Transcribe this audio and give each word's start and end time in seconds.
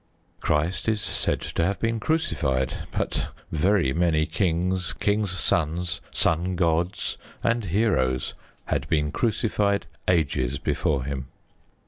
Christ 0.39 0.87
is 0.89 0.99
said 0.99 1.41
to 1.41 1.63
have 1.63 1.79
been 1.79 1.99
crucified. 1.99 2.73
But 2.91 3.27
very 3.51 3.93
many 3.93 4.25
kings, 4.25 4.93
kings' 4.93 5.29
sons, 5.29 6.01
son 6.09 6.55
gods, 6.55 7.17
and 7.43 7.65
heroes 7.65 8.33
had 8.65 8.89
been 8.89 9.11
crucified 9.11 9.85
ages 10.07 10.57
before 10.57 11.03
Him. 11.03 11.27